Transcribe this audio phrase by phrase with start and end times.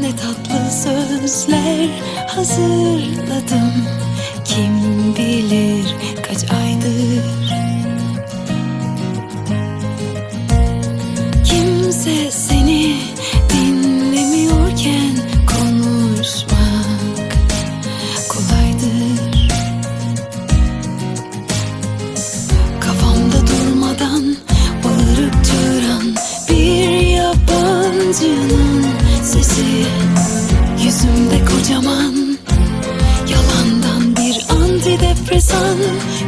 [0.00, 1.88] Ne tatlı sözler
[2.26, 3.72] hazırladım.
[4.44, 5.94] Kim bilir
[6.28, 7.39] kaç aydır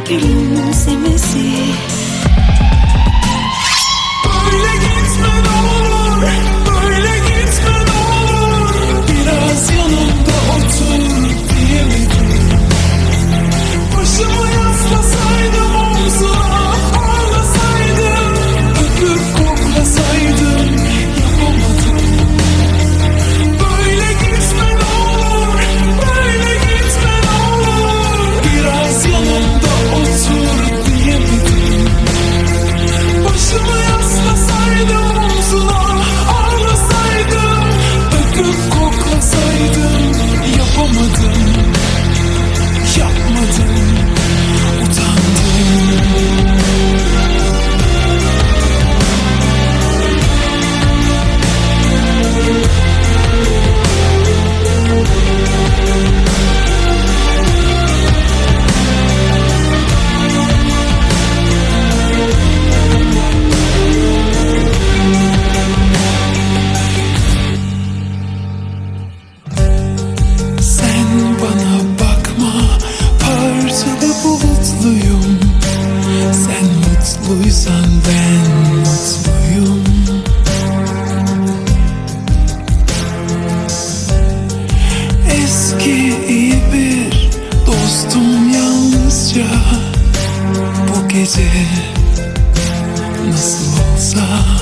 [0.09, 1.53] gülümsemesi
[4.25, 5.92] Böyle gitme ne
[77.33, 79.83] mutluysan ben mutluyum
[85.43, 87.29] Eski iyi bir
[87.67, 89.45] dostum yalnızca
[90.89, 91.51] Bu gece
[93.29, 94.52] nasıl olsa.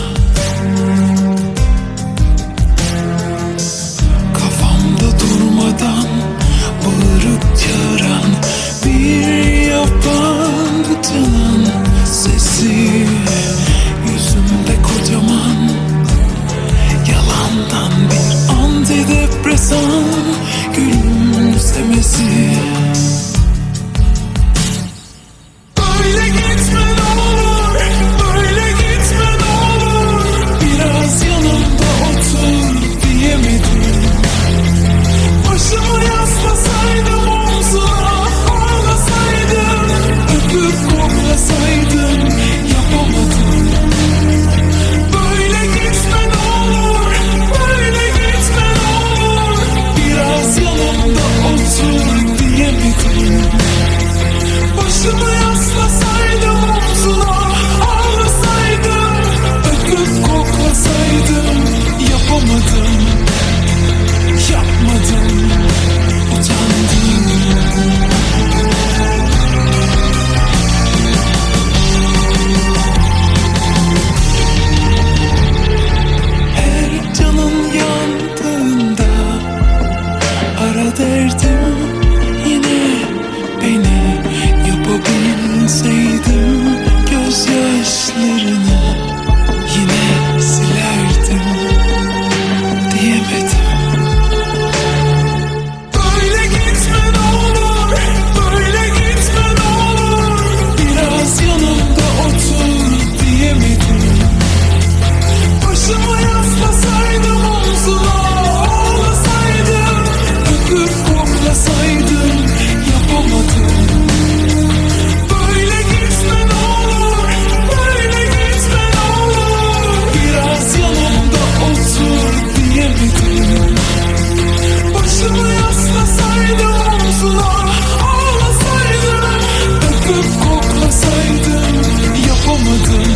[132.52, 133.12] Okumadın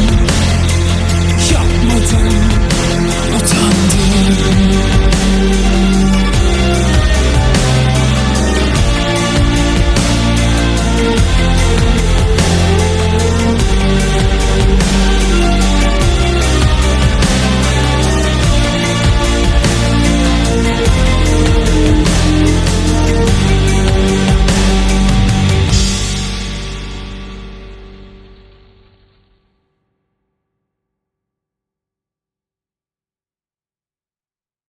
[1.51, 2.74] Yapmadın